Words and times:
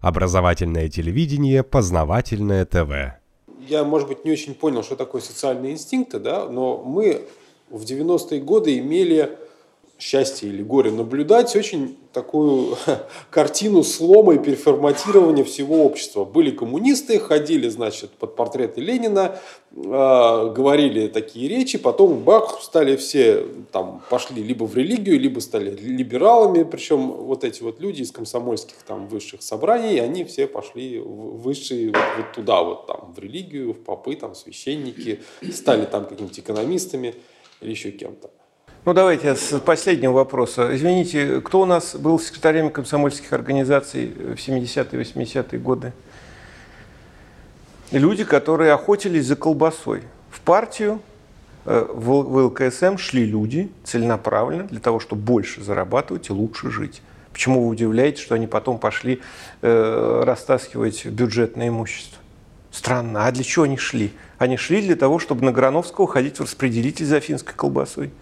Образовательное 0.00 0.88
телевидение, 0.88 1.62
познавательное 1.62 2.64
ТВ. 2.64 3.18
Я, 3.66 3.84
может 3.84 4.08
быть, 4.08 4.24
не 4.24 4.30
очень 4.30 4.54
понял, 4.54 4.82
что 4.82 4.96
такое 4.96 5.20
социальные 5.20 5.72
инстинкты, 5.72 6.20
да, 6.20 6.48
но 6.48 6.82
мы 6.84 7.22
в 7.68 7.82
90-е 7.82 8.40
годы 8.40 8.78
имели 8.78 9.38
счастье 9.98 10.48
или 10.48 10.62
горе 10.62 10.92
наблюдать 10.92 11.54
очень 11.56 11.98
такую 12.12 12.76
картину 13.30 13.82
слома 13.82 14.34
и 14.34 14.38
переформатирования 14.38 15.42
всего 15.42 15.84
общества. 15.84 16.24
Были 16.24 16.52
коммунисты, 16.52 17.18
ходили, 17.18 17.68
значит, 17.68 18.10
под 18.12 18.36
портреты 18.36 18.80
Ленина, 18.80 19.38
э, 19.72 19.76
говорили 19.76 21.08
такие 21.08 21.48
речи, 21.48 21.78
потом 21.78 22.20
бах, 22.20 22.60
стали 22.62 22.94
все, 22.96 23.44
там, 23.72 24.02
пошли 24.08 24.42
либо 24.42 24.64
в 24.64 24.76
религию, 24.76 25.18
либо 25.18 25.40
стали 25.40 25.70
либералами, 25.74 26.62
причем 26.62 27.10
вот 27.10 27.42
эти 27.42 27.62
вот 27.62 27.80
люди 27.80 28.02
из 28.02 28.12
комсомольских 28.12 28.76
там 28.86 29.08
высших 29.08 29.42
собраний, 29.42 29.98
они 29.98 30.24
все 30.24 30.46
пошли 30.46 31.00
в 31.00 31.42
высшие, 31.42 31.88
вот, 31.88 32.04
вот 32.16 32.32
туда 32.34 32.62
вот 32.62 32.86
там, 32.86 33.12
в 33.14 33.18
религию, 33.18 33.72
в 33.72 33.80
попы, 33.80 34.14
там, 34.14 34.36
священники, 34.36 35.20
стали 35.52 35.86
там 35.86 36.06
какими-то 36.06 36.40
экономистами 36.40 37.14
или 37.60 37.70
еще 37.70 37.90
кем-то. 37.90 38.30
Ну, 38.84 38.94
давайте 38.94 39.34
с 39.34 39.58
последнего 39.60 40.12
вопроса. 40.12 40.74
Извините, 40.74 41.40
кто 41.40 41.60
у 41.60 41.64
нас 41.66 41.94
был 41.96 42.18
секретарем 42.18 42.70
комсомольских 42.70 43.32
организаций 43.32 44.06
в 44.06 44.36
70-е, 44.36 45.02
80-е 45.02 45.58
годы? 45.58 45.92
Люди, 47.90 48.24
которые 48.24 48.72
охотились 48.72 49.26
за 49.26 49.36
колбасой. 49.36 50.02
В 50.30 50.40
партию, 50.40 51.00
э, 51.64 51.86
в 51.92 52.10
ЛКСМ 52.10 52.96
шли 52.98 53.24
люди 53.26 53.70
целенаправленно 53.84 54.64
для 54.64 54.80
того, 54.80 55.00
чтобы 55.00 55.22
больше 55.22 55.62
зарабатывать 55.62 56.28
и 56.30 56.32
лучше 56.32 56.70
жить. 56.70 57.02
Почему 57.32 57.64
вы 57.64 57.68
удивляетесь, 57.68 58.22
что 58.22 58.36
они 58.36 58.46
потом 58.46 58.78
пошли 58.78 59.20
э, 59.60 60.22
растаскивать 60.24 61.04
бюджетное 61.06 61.68
имущество? 61.68 62.18
Странно. 62.70 63.26
А 63.26 63.32
для 63.32 63.44
чего 63.44 63.64
они 63.64 63.76
шли? 63.76 64.12
Они 64.38 64.56
шли 64.56 64.80
для 64.80 64.96
того, 64.96 65.18
чтобы 65.18 65.44
на 65.44 65.52
Грановского 65.52 66.06
ходить 66.06 66.38
в 66.38 66.42
распределитель 66.42 67.06
за 67.06 67.20
финской 67.20 67.54
колбасой. 67.54 68.12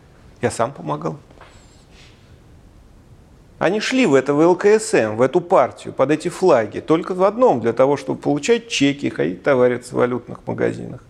Я 0.40 0.50
сам 0.50 0.72
помогал. 0.72 1.16
Они 3.58 3.80
шли 3.80 4.04
в 4.04 4.14
это 4.14 4.34
в 4.34 4.46
ЛКСМ, 4.46 5.16
в 5.16 5.22
эту 5.22 5.40
партию, 5.40 5.94
под 5.94 6.10
эти 6.10 6.28
флаги, 6.28 6.80
только 6.80 7.14
в 7.14 7.22
одном, 7.24 7.60
для 7.60 7.72
того, 7.72 7.96
чтобы 7.96 8.20
получать 8.20 8.68
чеки, 8.68 9.08
ходить 9.08 9.42
товариться 9.42 9.94
в 9.94 9.98
валютных 9.98 10.46
магазинах. 10.46 11.02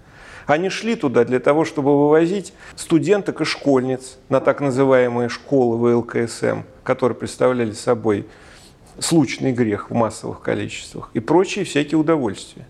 Они 0.47 0.69
шли 0.69 0.95
туда 0.95 1.25
для 1.25 1.41
того, 1.41 1.65
чтобы 1.65 1.99
вывозить 1.99 2.53
студенток 2.77 3.41
и 3.41 3.45
школьниц 3.45 4.19
на 4.29 4.41
так 4.41 4.61
называемые 4.61 5.29
школы 5.29 5.77
в 5.77 5.99
ЛКСМ, 5.99 6.61
которые 6.85 7.17
представляли 7.17 7.73
собой 7.73 8.27
случный 9.01 9.53
грех 9.53 9.91
в 9.91 9.95
массовых 9.95 10.41
количествах 10.41 11.11
и 11.15 11.21
прочие 11.21 11.65
всякие 11.65 11.99
удовольствия. 11.99 12.67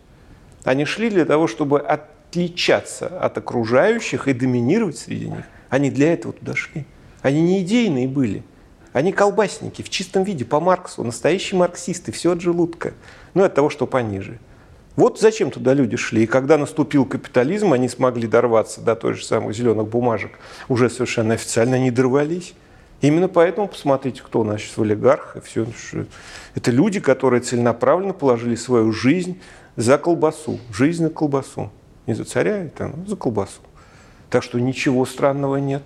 Они 0.64 0.86
шли 0.86 1.10
для 1.10 1.26
того, 1.26 1.46
чтобы 1.46 1.80
отличаться 1.80 3.06
от 3.06 3.36
окружающих 3.36 4.26
и 4.26 4.32
доминировать 4.32 4.96
среди 4.96 5.28
них. 5.28 5.44
Они 5.76 5.90
для 5.90 6.14
этого 6.14 6.32
туда 6.32 6.54
шли. 6.54 6.86
Они 7.20 7.42
не 7.42 7.60
идейные 7.60 8.08
были. 8.08 8.42
Они 8.94 9.12
колбасники 9.12 9.82
в 9.82 9.90
чистом 9.90 10.22
виде, 10.22 10.46
по 10.46 10.58
Марксу, 10.58 11.04
настоящие 11.04 11.58
марксисты, 11.58 12.12
все 12.12 12.32
от 12.32 12.40
желудка. 12.40 12.94
Ну 13.34 13.44
от 13.44 13.54
того, 13.54 13.68
что 13.68 13.86
пониже. 13.86 14.38
Вот 14.96 15.20
зачем 15.20 15.50
туда 15.50 15.74
люди 15.74 15.98
шли. 15.98 16.22
И 16.22 16.26
когда 16.26 16.56
наступил 16.56 17.04
капитализм, 17.04 17.74
они 17.74 17.90
смогли 17.90 18.26
дорваться 18.26 18.80
до 18.80 18.96
той 18.96 19.12
же 19.12 19.22
самых 19.26 19.54
зеленых 19.54 19.86
бумажек, 19.86 20.38
уже 20.70 20.88
совершенно 20.88 21.34
официально 21.34 21.78
не 21.78 21.90
дорвались. 21.90 22.54
Именно 23.02 23.28
поэтому 23.28 23.68
посмотрите, 23.68 24.22
кто 24.22 24.40
у 24.40 24.44
нас 24.44 24.62
сейчас 24.62 24.78
в 24.78 24.82
олигархах. 24.82 25.44
Все. 25.44 25.66
Это 26.54 26.70
люди, 26.70 27.00
которые 27.00 27.42
целенаправленно 27.42 28.14
положили 28.14 28.54
свою 28.54 28.92
жизнь 28.92 29.38
за 29.76 29.98
колбасу. 29.98 30.58
Жизнь 30.72 31.02
на 31.02 31.10
колбасу. 31.10 31.70
Не 32.06 32.14
за 32.14 32.24
царя, 32.24 32.64
это 32.64 32.94
ну, 32.96 33.04
за 33.04 33.16
колбасу. 33.16 33.60
Так 34.30 34.42
что 34.42 34.58
ничего 34.58 35.06
странного 35.06 35.56
нет. 35.56 35.82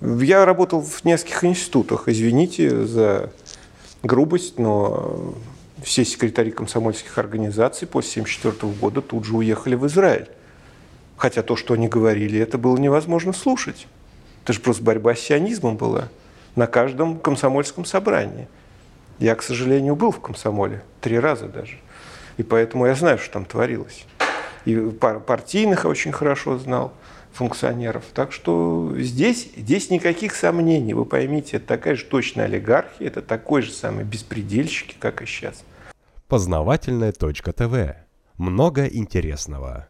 Я 0.00 0.44
работал 0.44 0.80
в 0.80 1.04
нескольких 1.04 1.44
институтах. 1.44 2.08
Извините 2.08 2.84
за 2.84 3.30
грубость, 4.02 4.58
но 4.58 5.34
все 5.82 6.04
секретари 6.04 6.50
комсомольских 6.50 7.16
организаций 7.18 7.86
после 7.86 8.22
1974 8.22 8.72
года 8.80 9.00
тут 9.00 9.24
же 9.24 9.36
уехали 9.36 9.74
в 9.74 9.86
Израиль. 9.86 10.28
Хотя 11.16 11.42
то, 11.42 11.56
что 11.56 11.74
они 11.74 11.88
говорили, 11.88 12.40
это 12.40 12.58
было 12.58 12.76
невозможно 12.76 13.32
слушать. 13.32 13.86
Это 14.42 14.52
же 14.52 14.60
просто 14.60 14.82
борьба 14.82 15.14
с 15.14 15.20
сионизмом 15.20 15.76
была 15.76 16.08
на 16.56 16.66
каждом 16.66 17.18
комсомольском 17.18 17.84
собрании. 17.84 18.48
Я, 19.18 19.36
к 19.36 19.42
сожалению, 19.42 19.94
был 19.94 20.10
в 20.10 20.20
комсомоле 20.20 20.82
три 21.00 21.18
раза 21.18 21.46
даже. 21.46 21.78
И 22.38 22.42
поэтому 22.42 22.86
я 22.86 22.94
знаю, 22.94 23.18
что 23.18 23.34
там 23.34 23.44
творилось. 23.44 24.04
И 24.64 24.74
партийных 24.76 25.84
очень 25.84 26.12
хорошо 26.12 26.58
знал 26.58 26.92
функционеров. 27.32 28.04
Так 28.14 28.32
что 28.32 28.92
здесь, 28.98 29.50
здесь 29.56 29.90
никаких 29.90 30.34
сомнений. 30.34 30.94
Вы 30.94 31.04
поймите, 31.04 31.56
это 31.56 31.66
такая 31.66 31.96
же 31.96 32.04
точная 32.04 32.44
олигархия, 32.46 33.06
это 33.06 33.22
такой 33.22 33.62
же 33.62 33.72
самый 33.72 34.04
беспредельщики, 34.04 34.94
как 34.98 35.22
и 35.22 35.26
сейчас. 35.26 35.64
Познавательная 36.28 37.12
точка 37.12 37.52
ТВ. 37.52 37.96
Много 38.38 38.86
интересного. 38.86 39.88